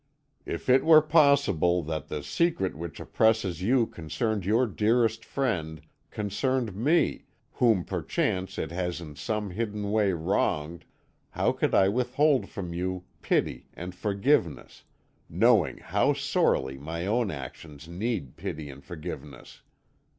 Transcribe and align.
If 0.47 0.67
it 0.67 0.83
were 0.83 1.03
possible 1.03 1.83
that 1.83 2.07
the 2.07 2.23
secret 2.23 2.75
which 2.75 2.99
oppresses 2.99 3.61
you 3.61 3.85
concerned 3.85 4.45
your 4.47 4.65
dearest 4.65 5.23
friend, 5.23 5.79
concerned 6.09 6.75
me, 6.75 7.25
whom 7.51 7.85
perchance 7.85 8.57
it 8.57 8.71
has 8.71 8.99
in 8.99 9.15
some 9.15 9.51
hidden 9.51 9.91
way 9.91 10.11
wronged, 10.11 10.85
how 11.29 11.51
could 11.51 11.75
I 11.75 11.87
withhold 11.87 12.49
from 12.49 12.73
you 12.73 13.03
pity 13.21 13.67
and 13.75 13.93
forgiveness, 13.93 14.85
knowing 15.29 15.77
how 15.77 16.13
sorely 16.13 16.79
my 16.79 17.05
own 17.05 17.29
actions 17.29 17.87
need 17.87 18.37
pity 18.37 18.71
and 18.71 18.83
forgiveness? 18.83 19.61